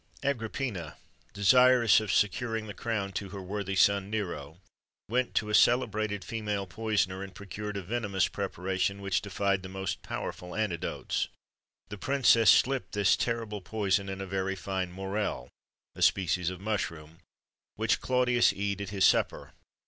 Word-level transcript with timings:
Agrippina, 0.23 0.97
desirous 1.31 1.99
of 1.99 2.11
securing 2.11 2.65
the 2.65 2.73
crown 2.73 3.11
to 3.11 3.29
her 3.29 3.39
worthy 3.43 3.75
son, 3.75 4.09
Nero, 4.09 4.57
went 5.07 5.35
to 5.35 5.51
a 5.51 5.53
celebrated 5.53 6.25
female 6.25 6.65
poisoner, 6.65 7.21
and 7.21 7.35
procured 7.35 7.77
a 7.77 7.83
venomous 7.83 8.27
preparation 8.27 8.99
which 8.99 9.21
defied 9.21 9.61
the 9.61 9.69
most 9.69 10.01
powerful 10.01 10.55
antidotes.[XXIII 10.55 11.29
110] 11.89 11.89
The 11.89 11.99
Princess 11.99 12.49
slipped 12.49 12.93
this 12.93 13.15
terrible 13.15 13.61
poison 13.61 14.09
in 14.09 14.21
a 14.21 14.25
very 14.25 14.55
fine 14.55 14.91
morel 14.91 15.49
(a 15.93 16.01
species 16.01 16.49
of 16.49 16.59
mushroom), 16.59 17.19
which 17.75 18.01
Claudius 18.01 18.51
eat 18.51 18.81
at 18.81 18.89
his 18.89 19.05
supper. 19.05 19.51